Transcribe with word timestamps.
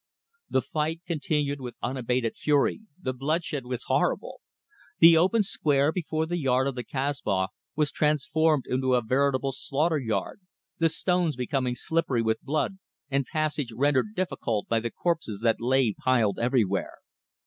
The 0.49 0.63
fight 0.63 1.01
continued 1.05 1.61
with 1.61 1.77
unabated 1.79 2.35
fury 2.35 2.81
the 2.99 3.13
bloodshed 3.13 3.67
was 3.67 3.83
horrible. 3.83 4.41
The 4.97 5.15
open 5.15 5.43
square 5.43 5.91
before 5.91 6.25
the 6.25 6.37
gate 6.41 6.65
of 6.65 6.73
the 6.73 6.83
Kasbah 6.83 7.49
was 7.75 7.91
transformed 7.91 8.65
into 8.67 8.95
a 8.95 9.03
veritable 9.03 9.51
slaughter 9.51 9.99
yard, 9.99 10.41
the 10.79 10.89
stones 10.89 11.35
being 11.35 11.75
slippery 11.75 12.23
with 12.23 12.41
blood, 12.41 12.79
and 13.11 13.27
passage 13.31 13.71
rendered 13.71 14.15
difficult 14.15 14.67
by 14.67 14.79
the 14.79 14.89
corpses 14.89 15.41
that 15.41 15.61
lay 15.61 15.93
piled 15.93 16.39
everywhere. 16.39 16.95